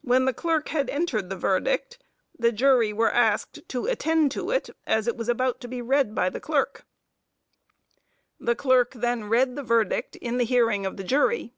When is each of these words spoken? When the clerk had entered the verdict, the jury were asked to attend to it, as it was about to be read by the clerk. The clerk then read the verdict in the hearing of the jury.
When 0.00 0.24
the 0.24 0.32
clerk 0.32 0.68
had 0.70 0.88
entered 0.88 1.28
the 1.28 1.36
verdict, 1.36 1.98
the 2.38 2.52
jury 2.52 2.90
were 2.90 3.12
asked 3.12 3.68
to 3.68 3.84
attend 3.84 4.32
to 4.32 4.48
it, 4.50 4.70
as 4.86 5.06
it 5.06 5.14
was 5.14 5.28
about 5.28 5.60
to 5.60 5.68
be 5.68 5.82
read 5.82 6.14
by 6.14 6.30
the 6.30 6.40
clerk. 6.40 6.86
The 8.40 8.56
clerk 8.56 8.92
then 8.94 9.24
read 9.24 9.56
the 9.56 9.62
verdict 9.62 10.16
in 10.16 10.38
the 10.38 10.46
hearing 10.46 10.86
of 10.86 10.96
the 10.96 11.04
jury. 11.04 11.52